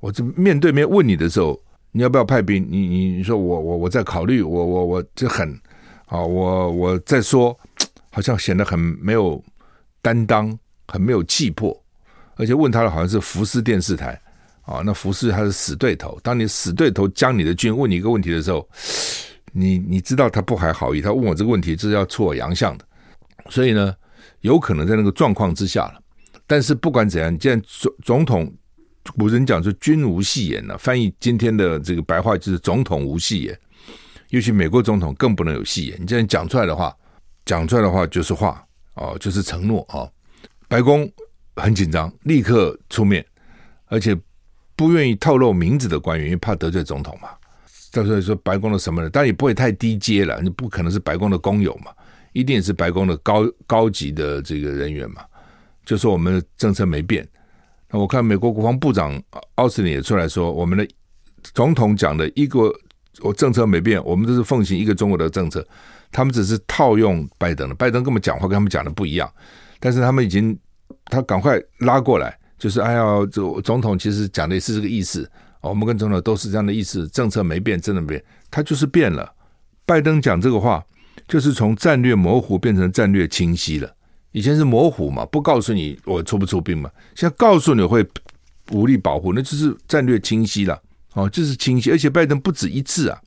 [0.00, 1.60] 我这面对面问你的时候，
[1.92, 2.66] 你要不要派兵？
[2.68, 5.48] 你你你说我我我在考虑，我我我这很
[6.06, 7.56] 啊，我我在说，
[8.10, 9.42] 好像显得很没有
[10.02, 11.76] 担当，很没有气魄。
[12.36, 14.20] 而且问他的好像是福斯电视台
[14.62, 16.18] 啊，那福斯他是死对头。
[16.22, 18.68] 当你死对头将你的军问你一个问题的时候，
[19.52, 22.84] 你你知道他不怀好意，他问我这个问题这是要出我洋相的，
[23.50, 23.92] 所以呢，
[24.40, 26.00] 有可能在那个状况之下了。
[26.46, 28.52] 但是不管怎样，既然总总统
[29.16, 33.58] 古人讲说“君无戏言”呢，翻译今天的这个白话就是“总统无戏言”，
[34.30, 35.98] 尤其美国总统更不能有戏言。
[36.00, 36.94] 你这样讲出来的话，
[37.44, 40.08] 讲出来的话就是话哦，就是承诺啊，
[40.68, 41.10] 白宫。
[41.60, 43.26] 很紧张，立刻出面，
[43.86, 44.16] 而且
[44.76, 47.30] 不愿意透露名字的官员，因为怕得罪总统嘛。
[47.90, 51.90] 到时候说白宫的什么人，当然也不会太低阶了，你不可能是白宫的工友嘛，
[52.32, 55.22] 一定也是白宫的高高级的这个人员嘛。
[55.84, 57.26] 就说我们的政策没变，
[57.90, 59.20] 那我看美国国防部长
[59.54, 60.86] 奥斯汀也出来说，我们的
[61.54, 62.72] 总统讲的一个
[63.20, 65.66] 我政策没变，我们都是奉行一个中国的政策，
[66.12, 69.30] 他们只是套用拜登的，拜登跟我们讲话跟他们讲的不一样，
[69.80, 70.58] 但是他们已经。
[71.10, 75.30] 他赶快拉过来，就是哎呀，这总统其实讲的也是这个意思。
[75.60, 79.30] 我们跟总统都是这样的意思，政策没变，真的没变，他就是变了。
[79.84, 80.84] 拜登讲这个话，
[81.28, 83.88] 就是从战略模糊变成战略清晰了。
[84.32, 88.04] 以前是模糊嘛，不告诉你我出不出兵嘛，现在告诉你会
[88.72, 90.80] 武力保护，那就是战略清晰了。
[91.12, 93.20] 哦，就是清晰，而且拜登不止一次啊，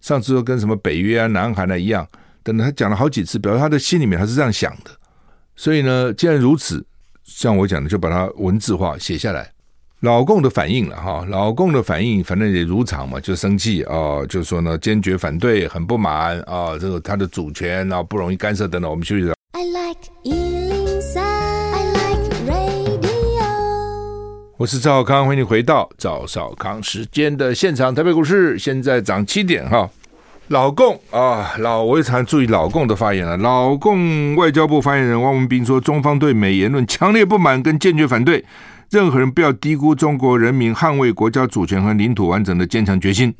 [0.00, 2.06] 上次说跟什么北约啊、南韩啊一样，
[2.42, 4.90] 等等，他讲了好几次，表示他的心里面他是这样想的。
[5.56, 6.84] 所以呢，既然如此。
[7.30, 9.52] 像我讲的，就把它文字化写下来。
[10.02, 18.88] 老共的反应了哈，老共的反应反正也如常嘛，就生气啊，就说呢坚决反对，很不满啊，这个他的主权啊不容易干涉等等。
[18.88, 19.32] 我们休息一下。
[19.54, 23.42] I like 103, I like radio。
[24.56, 27.92] 我是赵少康，欢迎你回到赵少康时间的现场。
[27.92, 29.90] 台北股市现在涨七点哈。
[30.46, 33.36] 老共啊，老我也常注意老共的发言了。
[33.36, 38.44] 老共外交部发言人汪文斌说：“中方对美言论强烈不满，跟坚决反对。
[38.90, 43.34] 任何人不要低估中国人民捍卫国家主权和领土完整的坚强决心。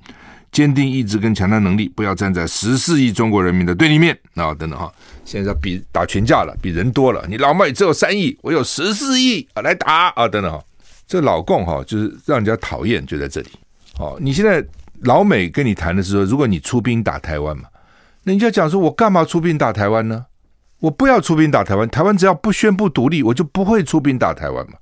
[0.50, 4.54] 坚定意志跟强大能力，不要站在十四亿中国人民的对立面啊！
[4.54, 4.90] 等等哈，
[5.22, 7.22] 现在比打群架了，比人多了。
[7.28, 10.26] 你老美只有三亿，我有十四亿啊，来打啊！
[10.26, 10.58] 等等哈，
[11.06, 13.48] 这老共哈就是让人家讨厌，就在这里。
[13.98, 14.64] 哦，你现在
[15.02, 17.64] 老美跟你谈的是说，如果你出兵打台湾嘛，
[18.24, 20.24] 那你就讲说，我干嘛出兵打台湾呢？
[20.80, 24.78] 我不要出兵打台湾，台湾只要不宣布独立，我就不会出兵打台湾嘛。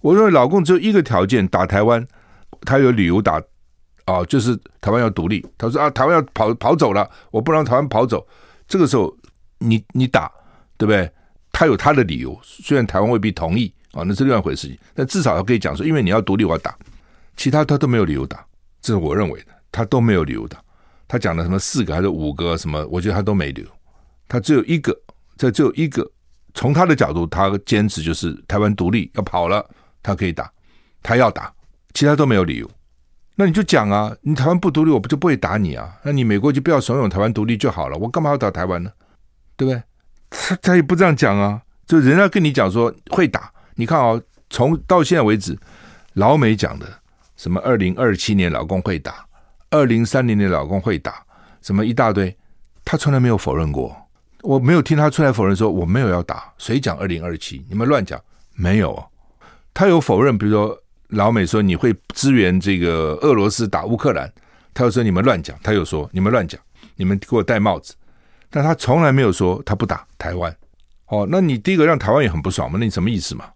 [0.00, 2.06] 我认为老共只有一个条件，打台湾，
[2.62, 3.42] 他有理由打。
[4.06, 8.26] 啊，就是台湾要独立，他说啊，台湾要跑跑走了，我不让台湾跑走。
[8.66, 9.14] 这个时候
[9.58, 10.28] 你你打，
[10.76, 11.08] 对不对？
[11.52, 14.76] 他有他的理由，虽然台湾未必同意啊，那是另外一回事情。
[14.94, 16.76] 但至少他可以讲说，因为你要独立，我要打。
[17.36, 18.44] 其他他都没有理由打，
[18.82, 20.60] 这是我认为的，他都没有理由打。
[21.06, 23.68] 他讲的什么四个还是五个什么，我觉得他都没理由。
[24.26, 24.98] 他只有一个，
[25.36, 26.10] 这只有一个。
[26.54, 29.64] 从他的角度，他坚持就是台湾独立要跑了，
[30.02, 30.50] 他可以打，
[31.02, 31.52] 他要打，
[31.94, 32.70] 其他都没有理由。
[33.36, 35.98] 那你就讲啊，你台湾不独立，我不就不会打你啊？
[36.02, 38.92] 那你美国就不要怂恿台湾独立就好了，我干嘛要打台湾呢？
[39.56, 39.82] 对不对？
[40.28, 45.58] 他他也不这样讲啊，就人家跟你讲说会打，你看啊，从到现在为止，
[46.12, 46.86] 老美讲的
[47.36, 49.26] 什么二零二七年老公会打，
[49.70, 51.24] 二零三零年老公会打，
[51.62, 52.36] 什么一大堆，
[52.84, 53.96] 他从来没有否认过，
[54.42, 57.64] 我没有听他出来否认说我没有要打，谁讲二零二七？
[57.68, 58.20] 你们乱讲，
[58.54, 59.09] 没有，
[59.74, 60.78] 他有否认，比如说。
[61.12, 64.32] 老美说你会支援这个俄罗斯打乌克兰，
[64.72, 66.60] 他又说你们乱讲，他又说你们乱讲，
[66.94, 67.96] 你们给我戴帽子，
[68.48, 70.56] 但他从来没有说他不打台湾。
[71.06, 72.78] 哦，那你第一个让台湾也很不爽嘛？
[72.78, 73.46] 那你什么意思嘛？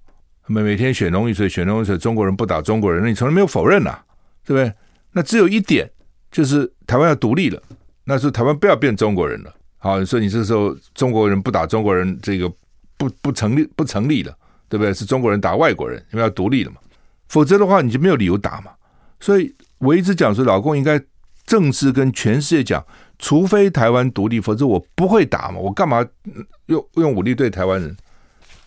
[0.48, 3.96] 每每天血浓于水，血浓于水，中国人不打中国人，那你从来没有否认呐、
[4.44, 4.74] 对不对？
[5.12, 5.88] 那只有一点，
[6.33, 7.62] 就是台湾要独立了，
[8.03, 9.55] 那是台湾不要变中国人了。
[9.79, 12.53] 好，你说你这时候中国人不打中国人，这个
[12.98, 14.37] 不不成立不成立了，
[14.74, 14.92] 对不对？
[14.92, 16.78] 是中国人打外国人，因为要独立了嘛。
[17.28, 18.72] 否则的话，你就没有理由打嘛。
[19.20, 21.00] 所以我一直讲说，老公应该
[21.46, 22.84] 正式跟全世界讲，
[23.20, 25.58] 除非台湾独立，否则我不会打嘛。
[25.60, 26.04] 我干嘛
[26.66, 27.96] 用用武力对台湾人？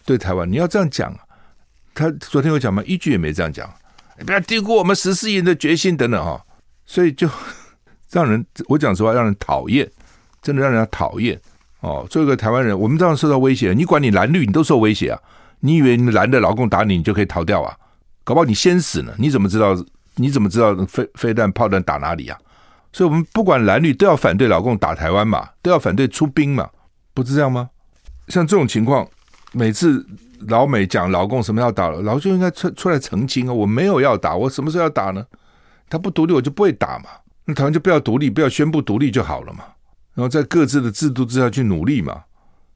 [0.06, 1.20] 对台湾，你要这样讲啊。
[1.94, 2.82] 他昨天有讲吗？
[2.86, 3.70] 一句也没这样讲。
[4.26, 6.42] 不要低估我们十四亿人的决心等等哈。
[6.86, 7.30] 所以就
[8.12, 9.86] 让人，我讲实话，让人讨厌，
[10.42, 11.38] 真的让人家讨厌
[11.82, 12.08] 哦。
[12.10, 15.22] 作为一个台湾人，我们这样受到威胁，你管你蓝绿，你都受威胁啊。
[15.60, 17.76] 你以为你蓝的老公打你，你就可以逃掉啊？
[18.24, 19.14] 搞不好你先死呢？
[19.18, 19.76] 你怎么知道？
[20.16, 22.38] 你怎么知道飞飞弹、炮弹打哪里啊？
[22.92, 26.68] 所以，我们不管蓝绿都要反对老共打台湾嘛，都要反对出兵嘛，
[27.14, 27.70] 不是这样吗？
[28.28, 29.08] 像这种情况，
[29.54, 30.04] 每次
[30.48, 33.54] 老美讲老共什么要打了，老就应该出出来澄清啊！
[33.54, 35.24] 我没有要打，我什么时候要打呢？
[35.88, 37.10] 他不独立，我就不会打嘛。
[37.46, 39.64] 那台湾就不要独立，不要宣布独立就好了嘛。
[40.16, 42.24] 然后在各自的制度之下去努力嘛，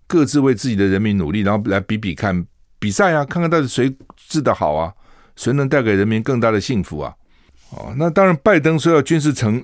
[0.06, 2.46] 各自为自己的人民努力，然后来比比看
[2.82, 4.92] 比赛啊，看看到底谁治得好啊。
[5.36, 7.14] 谁能带给人民更大的幸福啊？
[7.70, 9.64] 哦，那当然，拜登说要军事成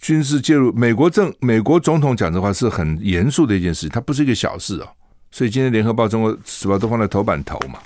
[0.00, 4.88] 军事介入，美国政美国总统讲这话是很严肃的一件事，它不是一个小事啊。
[5.30, 7.78] 所以今天联合报、中国时报都放在头版头嘛。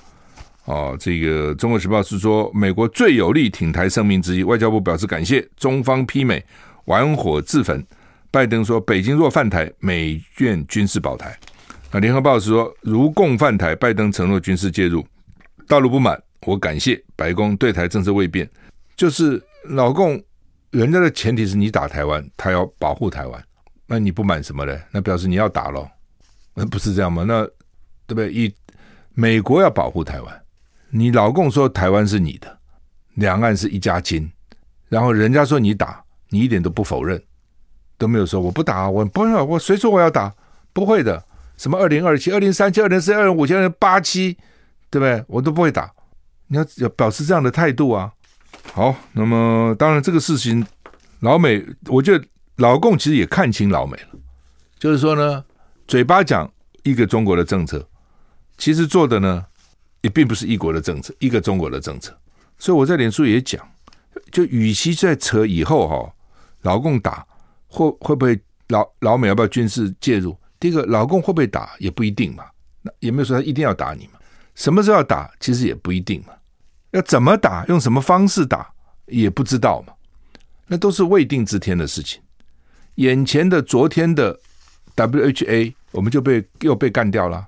[0.65, 6.45] 哦，这个中国时报是说美国最有力挺台声明之一，外交部表示感谢中方批美，
[6.87, 7.85] 玩火自焚。
[8.31, 11.39] 拜登说北京若犯台，美愿军事保台。
[11.91, 15.07] 那联合报是说如共犯台，拜登承诺军事介入，
[15.67, 16.23] 大陆不满。
[16.43, 18.49] 我感谢白宫对台政策未变，
[18.97, 20.23] 就是老共
[20.71, 23.45] 人家的前提是你打台湾，他要保护台湾，
[23.87, 24.79] 那你不满什么呢？
[24.93, 25.91] 那表示你要打咯，
[26.55, 27.25] 那不是这样吗？
[27.27, 27.45] 那
[28.07, 28.33] 对不对？
[28.33, 28.55] 一
[29.15, 30.43] 美国要保护台湾，
[30.91, 32.59] 你老共说台湾是你的，
[33.15, 34.31] 两岸是一家亲，
[34.89, 37.21] 然后人家说你打，你一点都不否认，
[37.99, 40.33] 都没有说我不打，我不要，我谁说我要打？
[40.73, 41.23] 不会的，
[41.59, 44.39] 什么二零二七、二零三七、二零四、二零五七、二零八七，
[44.89, 45.23] 对不对？
[45.27, 45.93] 我都不会打。
[46.47, 48.11] 你要要表示这样的态度啊！
[48.73, 50.65] 好，那么当然这个事情，
[51.21, 52.25] 老美我觉得
[52.57, 54.19] 老共其实也看清老美了，
[54.79, 55.45] 就是说呢，
[55.87, 56.51] 嘴巴讲
[56.85, 57.87] 一个中国的政策，
[58.57, 59.45] 其实做的呢
[60.01, 62.17] 也并不是一国的政策，一个中国的政策。
[62.57, 63.69] 所以我在脸书也讲，
[64.31, 66.13] 就与其在扯以后哈、哦，
[66.63, 67.27] 老共打
[67.67, 70.35] 会会不会老老美要不要军事介入？
[70.61, 72.45] 第一个，老公会不会打也不一定嘛，
[72.83, 74.19] 那也没有说他一定要打你嘛，
[74.55, 76.33] 什么时候要打其实也不一定嘛。
[76.93, 78.67] 要怎么打，用什么方式打，
[79.07, 79.93] 也不知道嘛。
[80.67, 82.21] 那都是未定之天的事情。
[82.95, 84.39] 眼前的昨天的
[84.97, 87.47] WHA，我们就被又被干掉了，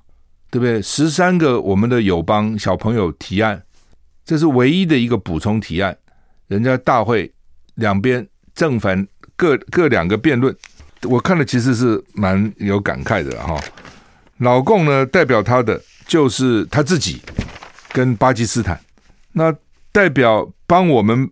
[0.50, 0.80] 对不对？
[0.80, 3.62] 十三个我们的友邦小朋友提案，
[4.24, 5.96] 这是唯一的一个补充提案。
[6.46, 7.32] 人家大会
[7.74, 10.54] 两边正反各各两个辩论，
[11.02, 13.58] 我看了其实是蛮有感慨的哈。
[14.38, 17.22] 老共呢，代表他的就是他自己
[17.92, 18.80] 跟巴基斯坦。
[19.32, 19.54] 那
[19.92, 21.30] 代表帮我们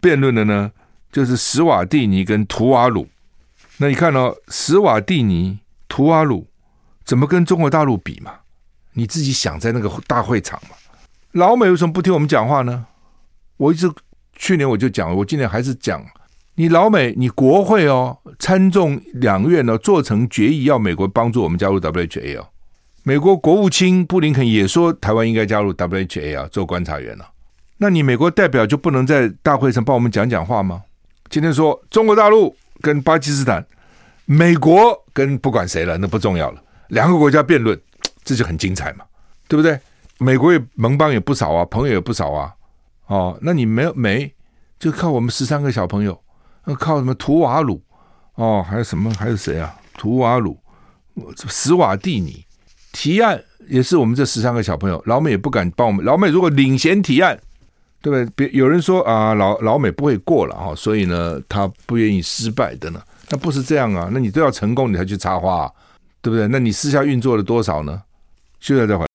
[0.00, 0.70] 辩论的呢，
[1.10, 3.08] 就是史瓦蒂尼跟图瓦鲁。
[3.78, 6.48] 那你看哦，史瓦蒂尼、图瓦鲁
[7.04, 8.32] 怎么跟中国大陆比嘛？
[8.92, 10.76] 你自己想在那个大会场嘛？
[11.32, 12.86] 老美为什么不听我们讲话呢？
[13.56, 13.88] 我一直
[14.34, 16.04] 去年我就讲，我今年还是讲，
[16.60, 22.48] 你老美，你国会哦，参众两院呢做成决议，要美国帮助我们加入 WHA 哦。
[23.04, 27.24] 美国国务卿布林肯也说，台湾应该加入 WHA 啊，做观察员了。
[27.76, 30.82] 那你美国代表就不能在大会上帮我们讲讲话吗？
[31.30, 33.64] 今天说中国大陆跟巴基斯坦，
[34.24, 37.80] 美国跟不管谁了，那不重要了，两个国家辩论。
[38.24, 39.04] 这就很精彩嘛，
[39.46, 39.78] 对不对？
[40.18, 42.52] 美国也盟邦也不少啊，朋友也不少啊。
[43.06, 44.34] 哦，那你没有没，
[44.80, 46.20] 就靠我们十三个小朋友，
[46.68, 47.82] 那靠什么图瓦鲁？
[48.34, 49.10] 哦，还有什么？
[49.14, 49.74] 还有谁啊？
[49.96, 50.60] 图瓦鲁、
[51.48, 52.44] 史瓦蒂尼
[52.92, 56.04] 提案也是我们这十三个小朋友，老美也不敢帮我们。
[56.04, 57.40] 老美如果领衔提案，
[58.02, 58.32] 对不对？
[58.36, 63.02] 别有人说啊，老老美不会过了哈，所以呢，他不愿意失败的呢。
[63.30, 65.72] 那不是这样啊，那你都要成功，你才去插花，
[66.20, 66.46] 对不对？
[66.48, 68.02] 那你私下运作了多少呢？
[68.60, 69.08] 现在再回来，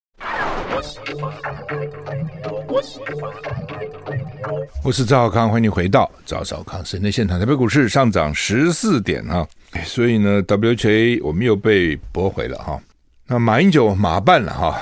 [4.84, 7.39] 我是赵少康，欢迎你回到赵少康时间的现场。
[7.39, 9.47] 台北股市上涨十四点哈，
[9.86, 12.82] 所以呢，WHA 我们又被驳回了哈。
[13.27, 14.79] 那马英九马办了哈，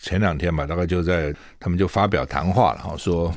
[0.00, 3.32] 前两天吧，大概就在他们就发表谈话了哈，说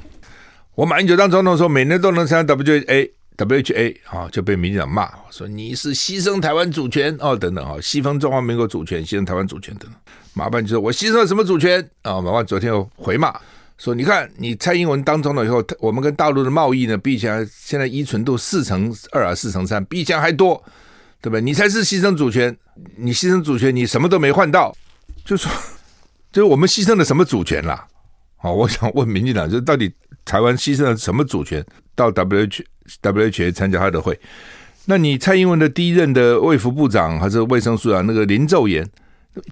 [0.76, 3.12] 我马英九当总统的时候，每年都能参加 WHA。
[3.38, 9.94] WHA 啊，就被民进党骂说你是牺牲台湾主权哦，等等啊，牺牲中华民国主权，牺牲台湾主权等等。
[10.34, 12.20] 马办就说我牺牲了什么主权啊？
[12.20, 13.34] 马办昨天又回骂
[13.80, 20.62] 说，你看你蔡英文当中了以后，我们跟大陆的贸易呢，比以前现在依存度四成二啊，四成三，比以前还多，
[21.22, 21.42] 对不对？
[21.42, 22.56] 你才是牺牲主权，
[22.98, 24.76] 你牺牲主权，你什么都没换到，
[25.24, 25.50] 就说
[26.32, 27.88] 就是我们牺牲了什么主权啦？
[28.36, 29.90] 好， 我想问民进党，就到底
[30.26, 31.66] 台湾牺牲了什么主权
[31.96, 32.62] 到 WH
[33.02, 34.20] WHA 参加他的会，
[34.86, 38.86] 那你蔡英文的第一任的卫福部长还是卫生署长那个林奏延，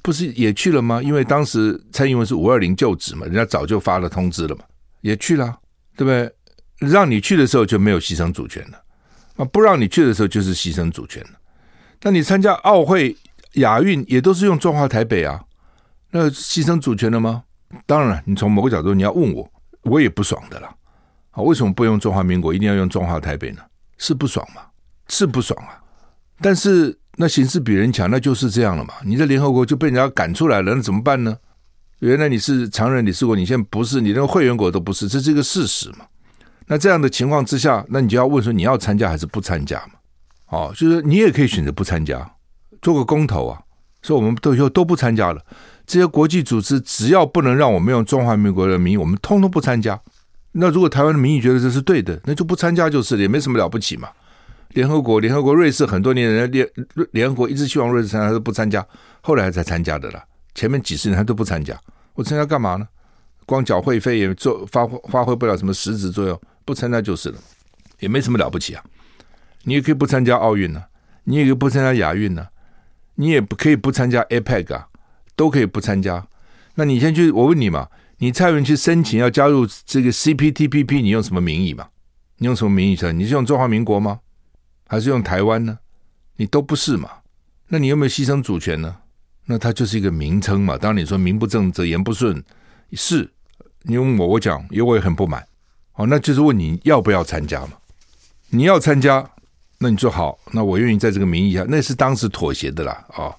[0.01, 1.01] 不是也去了吗？
[1.01, 4.63] 因为当时蔡英文是五二零就职嘛，人家早就发了通知了嘛，
[5.01, 5.57] 也去了，
[5.95, 6.89] 对不对？
[6.89, 8.83] 让你去的时候就没有牺牲主权了，
[9.37, 11.29] 啊，不让你去的时候就是牺牲主权了。
[12.01, 13.15] 那你参加奥会、
[13.53, 15.43] 亚运也都是用中华台北啊，
[16.11, 17.43] 那牺牲主权了吗？
[17.85, 19.51] 当然，你从某个角度你要问我，
[19.83, 20.73] 我也不爽的啦。
[21.35, 23.61] 为什么不用中华民国，一定要用中华台北呢？
[23.97, 24.61] 是不爽吗？
[25.07, 25.81] 是不爽啊！
[26.41, 28.93] 但是那形势比人强，那就是这样了嘛。
[29.03, 31.35] 你在联合国就被人家赶出来了，那怎么办呢？
[31.99, 36.05] 原来你是常任理事国，你现在不是，你连会员国都不是，这是一个事实嘛。
[36.67, 39.93] 那这样的情况之下，那你就要问说，你要参加还是不参加嘛？
[40.49, 42.33] 哦，就是你也可以选择不参加，
[42.83, 43.59] 做个公投啊，
[44.03, 45.41] 说我们都以后都不参加了。
[45.87, 49.99] 这些国际组织只要不能让我们用中华民国的名义，我们通通不参加。
[50.51, 54.07] 那如果台湾的民意觉得这是对的，那就不参加就是了，也没什么了不起嘛。
[54.77, 56.69] 联合国，联合国，瑞士很多年人联
[57.13, 58.85] 联合国一直希望瑞士参加，他都不参加，
[59.21, 60.23] 后来才参加的啦。
[60.53, 61.75] 前面几十年他都不参加，
[62.13, 62.87] 我参加干嘛呢？
[63.47, 67.39] 光缴会费也做发发挥不了什么实质作用，不参加就是了，
[67.99, 68.83] 也没什么了不起啊。
[69.63, 70.83] 你也可以不参加奥运呢，
[71.23, 72.45] 你也可以不参加亚运呢，
[73.15, 74.89] 你也不可以不参加 APEC 啊，
[75.35, 76.23] 都可以不参加。
[76.75, 77.87] 那你先去，我问你嘛。
[78.19, 81.87] 你蔡文去申请要加入这个 CPTPP，你用什么名义嘛？
[82.37, 83.11] 你用什么名义去？
[83.13, 84.19] 你是用中华民国吗？
[84.87, 85.77] 还是用台湾呢？
[86.37, 87.09] 你都不是嘛？
[87.67, 88.95] 那你有没有牺牲主权呢？
[89.45, 90.77] 那它就是一个名称嘛。
[90.77, 92.43] 当你说名不正则言不顺，
[92.93, 93.29] 是
[93.83, 95.45] 你问我，我讲，因为我也很不满。
[95.95, 97.73] 哦，那就是问你要不要参加嘛？
[98.49, 99.27] 你要参加，
[99.79, 103.35] 那你说好，那我愿意在这个名义下，那是当时妥协的啦，啊、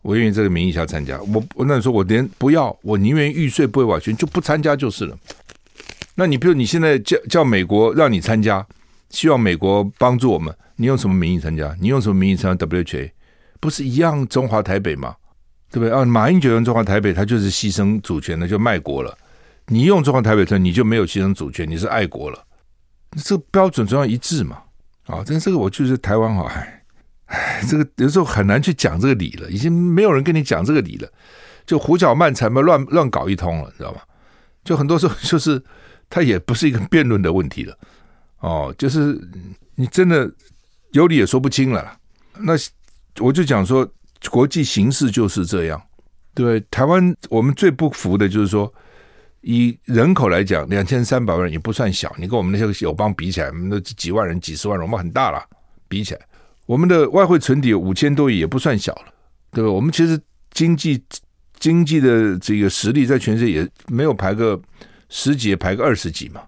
[0.00, 5.16] 我愿意这个名义下参加，我我那你说我连不要，我宁愿玉碎不为瓦全，就不参加就是了。
[6.14, 8.66] 那你比如你现在叫叫美国让你参加，
[9.12, 11.76] 希望美国帮助我们，你用什么名义参加？
[11.78, 13.12] 你用什么名义参加 WHA？
[13.60, 15.14] 不是一样中华台北吗？
[15.70, 16.04] 对不对啊？
[16.04, 19.16] 马英九用中华台北，他就是牺牲主权的，就卖国了。
[19.66, 22.42] 你用中华台北，他你就没有牺牲主权，你是爱国了。
[23.22, 24.56] 这个标准总要一致嘛？
[25.06, 26.82] 啊，但这个我就是台湾好嗨。
[27.26, 31.08] 唉，这个有时候很难去讲这个理了，已经没有人跟你讲这个理了，
[31.64, 34.00] 就胡搅蛮缠嘛，乱乱搞一通了，你知道吗？
[34.64, 35.62] 就很多时候就是
[36.10, 37.76] 它也不是一个辩论的问题了，
[38.42, 39.18] 哦，就是
[39.74, 40.30] 你真的
[40.90, 41.96] 有理也说不清了啦。
[42.38, 42.52] 那
[43.20, 43.88] 我就讲说，
[44.30, 45.80] 国际形势就是这样，
[46.34, 48.72] 对，台湾我们最不服的就是说，
[49.42, 55.42] 以人口来讲，两千三百万人也不算小，你跟我们那些友邦比起来，那几万人、几十万人，我们很大了，
[55.88, 56.20] 比起来。
[56.66, 59.14] 我们的外汇存底五千多亿，也不算小了，
[59.50, 59.70] 对吧？
[59.70, 60.18] 我们其实
[60.52, 61.02] 经济
[61.58, 64.60] 经济的这个实力在全世界也没有排个
[65.08, 66.40] 十几，也排个二十几嘛，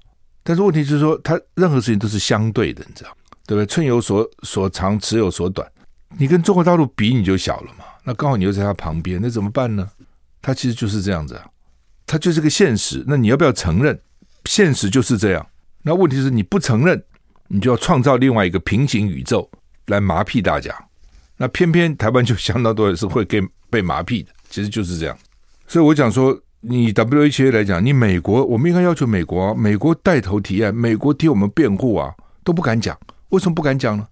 [0.45, 3.11] 但是问题就是说，他任何事情都是相对的，你知道
[3.47, 3.66] 对不对？
[3.66, 5.68] 寸有所所长，尺有所短。
[6.16, 7.84] 你跟中国大陆比，你就小了嘛。
[8.05, 9.90] 那刚好你又在他旁边，那怎么办呢？
[10.40, 11.47] 他其实就是这样子啊，
[12.07, 13.03] 他就是个现实。
[13.07, 13.99] 那你要不要承认？
[14.45, 15.45] 现实就是这样。
[15.82, 17.03] 那问题是你不承认，
[17.49, 19.51] 你就要创造另外一个平行宇宙
[19.86, 20.74] 来麻痹大家。
[21.38, 25.18] 那偏偏台湾就相当多的是会给被麻痹的，其实就是这样。
[25.66, 32.98] 所以我讲说，你 WHA 来讲，你美国，我们应该要求美国，美国带头提案，美国替我们辩护啊，都不敢讲，
[33.28, 34.06] 为什么不敢讲呢？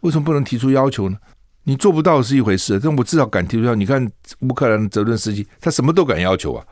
[0.00, 1.18] 为什么不能提出要求呢？
[1.64, 3.74] 你做不到是一回事，但我至少敢提出要。
[3.74, 6.64] 你看乌克兰的泽伦斯基，他什么都敢要求啊，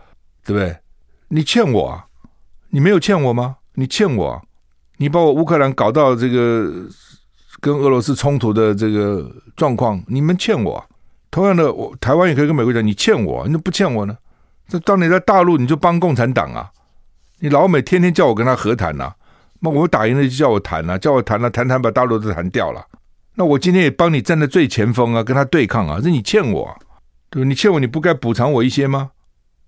[0.45, 0.75] 对不对？
[1.29, 2.07] 你欠我啊，
[2.71, 3.57] 你没有欠我吗？
[3.75, 4.43] 你欠我啊，
[4.97, 6.87] 你把我乌克兰搞到这个。
[7.59, 10.85] 跟俄罗斯冲突的这个状况，你们欠我。
[11.31, 14.17] 同样的，我台湾也可以跟美国讲，你欠我，你怎么不欠我呢？
[14.69, 16.71] 这当你在大陆，你就帮共产党啊！
[17.39, 19.15] 你老美天天叫我跟他和谈呐、啊，
[19.61, 22.85] 那我打赢了就叫我谈呐、啊，叫我谈了、谈谈把大陆都谈掉了。
[23.35, 26.77] 那我今天也帮你站在最前锋啊，跟他对抗啊，是你欠我、啊，
[27.31, 27.49] 对吧？
[27.49, 29.11] 你欠我，你不该补偿我一些吗？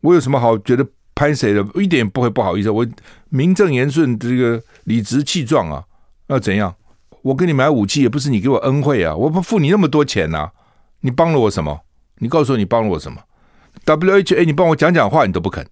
[0.00, 1.64] 我有什么好觉得拍谁的？
[1.74, 2.86] 一点也不会不好意思，我
[3.28, 5.84] 名正言顺，这个理直气壮啊，
[6.28, 6.74] 要怎样？
[7.22, 10.52] 我给你买武器也不是你给我恩惠啊，我不付你那么多钱呐、啊，
[11.00, 11.80] 你帮了我什么？
[12.18, 13.20] 你告诉我你帮了我什么
[13.84, 15.66] ？WHA 你帮我讲讲话你都不肯，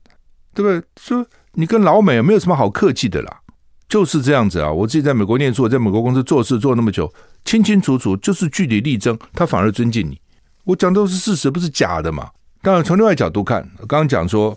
[0.54, 0.82] 对不对？
[1.00, 3.40] 说你跟老美没有什么好客气的啦，
[3.88, 4.70] 就是这样子啊。
[4.70, 7.12] 我自己在美国念书，我在美国公司做事做那么久，
[7.44, 10.20] 清清楚楚，就是据理力争，他反而尊敬你。
[10.64, 12.30] 我讲都是事实，不是假的嘛。
[12.62, 14.57] 当然从另外角度看，刚刚讲说，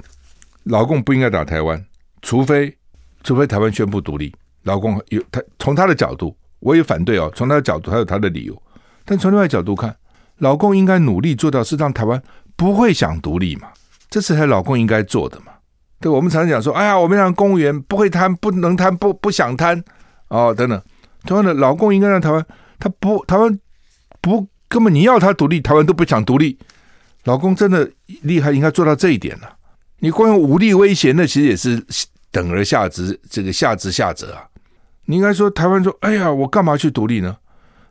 [0.64, 1.86] 老共不应该打台湾，
[2.22, 2.76] 除非
[3.24, 4.34] 除非台湾宣布独立，
[4.64, 6.36] 老共有他从他的角度。
[6.60, 8.62] 我也反对哦，从他的角度，他有他的理由。
[9.06, 9.96] 但从另外角度看，
[10.40, 12.22] 老共应该努力做到是让台湾
[12.60, 13.70] 不会想独立嘛，
[14.10, 15.54] 这是他老公应该做的嘛。
[16.02, 19.82] 对，我们常常讲说，哎呀，我们让公务员不会贪，不能贪，不不想贪
[20.28, 20.82] 哦，等等。
[21.24, 22.46] 同样的，老公应该让台湾，
[22.78, 23.58] 他不，台湾
[24.20, 26.60] 不，根本你要他独立，台湾都不想独立。
[27.24, 27.90] 老公真的
[28.24, 29.54] 厉害，应该做到这一点了、啊。
[30.00, 31.82] 你光用武力威胁，那其实也是
[32.30, 34.44] 等而下之，这个下之下者啊。
[35.06, 37.38] 你应该说，台湾说：“哎呀，我干嘛去独立呢？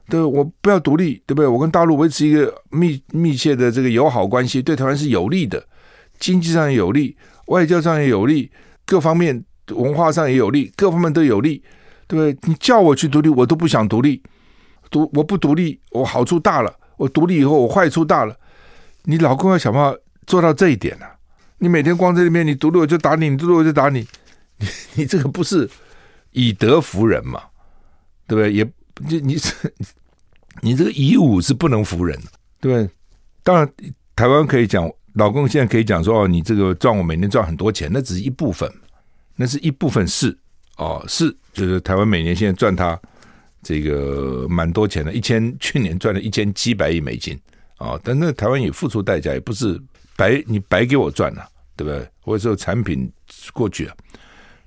[0.09, 1.47] 对，我不要独立，对不对？
[1.47, 5.63] 我跟大陆维持一个密密切的这个友好关系，对台湾是有利的，
[6.19, 8.51] 经济上也有利，外交上也有利，
[8.87, 11.63] 各方面文化上也有利，各方面都有利，
[12.07, 12.49] 对不对？
[12.49, 14.23] 你叫我去独立，我都不想独立，
[14.91, 18.35] 独我不独立，我好处大了；我独立以后，我坏处大了。
[19.05, 21.17] 你老公要想办法做到这一点啊！
[21.59, 24.07] 你每天光在那边，你独立我就打你，你独立我就打你，
[24.59, 25.69] 你你这个不是。”
[26.33, 27.43] 以德服人嘛，
[28.27, 28.53] 对不对？
[28.53, 28.71] 也
[29.09, 29.55] 你你是
[30.63, 32.19] 你这个以武是不能服人，
[32.61, 32.91] 对不对？
[33.43, 33.73] 当然，
[34.15, 38.71] 台湾可以讲，老公现在可以讲说哦，你这个赚我每年赚很多钱，那只是一部分，
[39.37, 40.37] 那是一部分是
[40.77, 42.99] 哦，是就是台湾每年现在赚他
[43.63, 47.39] 这个蛮多钱的，一千去年赚了一千七百亿美金、
[47.79, 49.81] 哦，但那台湾也付出代价，也不是
[50.17, 52.09] 白你白给我赚了、对不对？
[52.21, 53.11] 或者说产品
[53.53, 53.97] 过去了，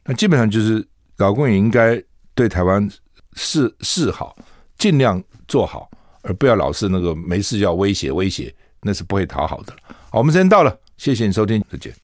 [0.05, 0.85] 那基本上就是。
[1.17, 2.01] 老公也应该
[2.33, 2.89] 对台湾
[3.33, 4.35] 示示好，
[4.79, 5.91] 尽量做好，
[6.21, 9.73] 而不要老是那个没事要威胁威胁，那是不会讨好的。
[10.09, 12.00] 好，我们时间到了，谢谢你收听，再见。